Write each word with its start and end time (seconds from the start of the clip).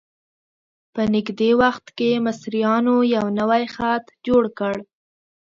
په 0.93 1.01
نږدې 1.13 1.51
وخت 1.61 1.85
کې 1.97 2.09
مصریانو 2.25 2.95
یو 3.15 3.25
نوی 3.39 3.63
خط 3.75 4.05
جوړ 4.27 4.43
کړ. 4.59 4.75